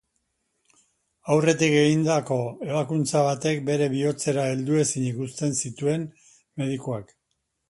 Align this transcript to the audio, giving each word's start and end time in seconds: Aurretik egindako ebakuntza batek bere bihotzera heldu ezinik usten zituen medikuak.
Aurretik 1.35 1.75
egindako 1.81 2.37
ebakuntza 2.69 3.21
batek 3.29 3.61
bere 3.69 3.91
bihotzera 3.93 4.47
heldu 4.55 4.81
ezinik 4.87 5.21
usten 5.29 5.55
zituen 5.63 6.11
medikuak. 6.65 7.17